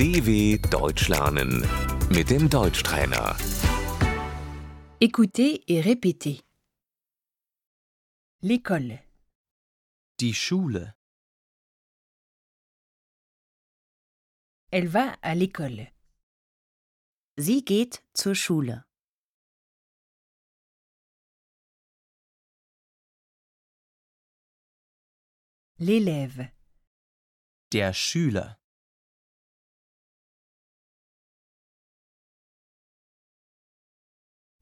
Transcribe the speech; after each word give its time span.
DW 0.00 0.56
Deutsch 0.70 1.08
lernen 1.08 1.60
mit 2.08 2.30
dem 2.30 2.48
Deutschtrainer. 2.48 3.36
Écoutez 4.98 5.62
et 5.68 5.82
répétez. 5.82 6.40
L'école, 8.40 8.98
Die 10.18 10.32
Schule. 10.32 10.94
elle 14.70 14.88
va 14.88 15.18
à 15.20 15.34
l'école. 15.34 15.92
Sie 17.36 17.62
geht 17.62 18.02
zur 18.14 18.34
Schule. 18.34 18.82
L'élève, 25.78 26.48
Der 27.72 27.92
Schüler. 27.92 28.59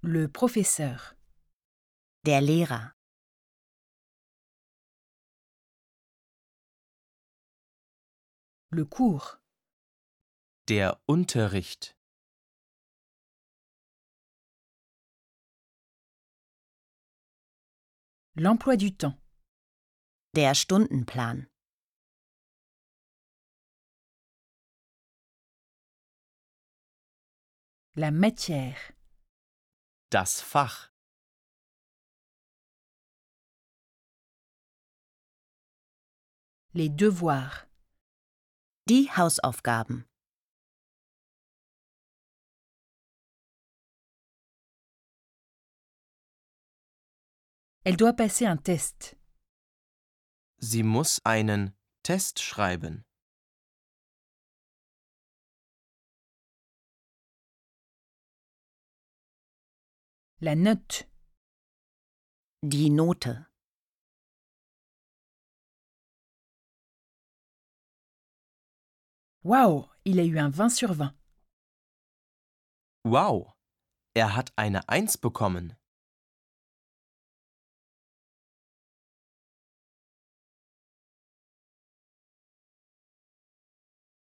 Le 0.02 0.29
professeur, 0.29 1.15
Der 2.25 2.41
Lehrer. 2.41 2.95
le 8.70 8.84
cours, 8.84 9.39
Der 10.69 11.01
Unterricht. 11.06 11.97
l'emploi 18.37 18.77
du 18.77 18.91
temps, 18.91 19.19
Der 20.34 20.55
Stundenplan. 20.55 21.48
la 27.97 28.11
matière, 28.11 28.78
Das 30.11 30.41
Fach. 30.41 30.91
les 36.75 36.89
devoirs, 36.91 37.67
Die 38.87 39.11
Hausaufgaben. 39.11 40.05
elle 47.84 47.97
doit 47.97 48.12
passer 48.12 48.47
un 48.50 48.59
test, 48.59 49.17
Sie 50.61 50.83
muss 50.83 51.20
einen 51.25 51.72
Test 52.03 52.41
schreiben. 52.43 53.05
La 60.41 60.55
note, 60.55 61.05
Die 62.62 62.91
Note. 62.91 63.48
waouh, 69.44 69.89
il 70.05 70.20
a 70.20 70.25
eu 70.25 70.39
un 70.39 70.50
20 70.50 70.69
sur 70.69 70.92
20. 70.92 71.14
Wow, 73.05 73.55
er 74.14 74.36
hat 74.36 74.53
eine 74.56 74.86
Eins 74.89 75.16
bekommen. 75.16 75.77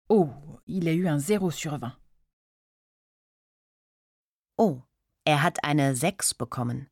Oh, 0.08 0.60
il 0.66 0.88
a 0.88 0.92
eu 0.92 1.06
un 1.08 1.18
0 1.18 1.50
sur 1.50 1.78
20. 1.78 1.98
Oh, 4.58 4.82
er 5.24 5.42
hat 5.42 5.64
eine 5.64 5.94
6 5.94 6.34
bekommen. 6.34 6.88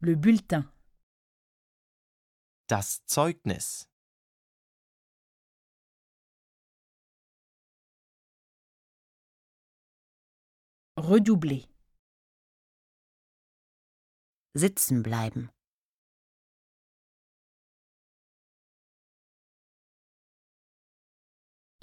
Le 0.00 0.16
bulletin, 0.16 0.68
Das 2.68 3.04
Zeugnis. 3.06 3.88
redoubler, 10.98 11.68
Sitzen 14.54 15.02
bleiben. 15.02 15.55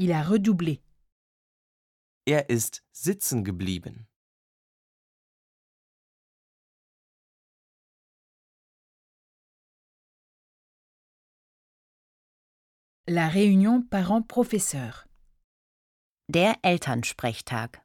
Il 0.03 0.12
a 0.12 0.22
redoublé, 0.22 0.81
Er 2.25 2.50
ist 2.50 2.84
sitzen 2.91 3.44
geblieben. 3.44 4.08
la 13.08 13.28
réunion 13.30 13.81
parents-professeurs, 13.81 15.08
Der 16.30 16.56
Elternsprechtag. 16.64 17.81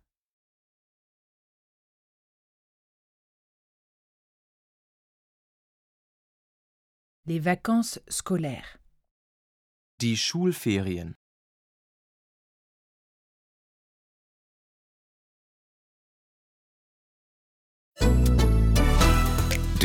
les 7.26 7.38
vacances 7.40 8.00
scolaires, 8.08 8.78
Die 10.00 10.16
Schulferien. 10.16 11.17